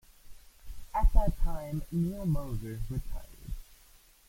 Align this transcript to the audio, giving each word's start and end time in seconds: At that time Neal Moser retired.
At 0.95 1.13
that 1.13 1.37
time 1.43 1.83
Neal 1.91 2.25
Moser 2.25 2.79
retired. 2.89 3.53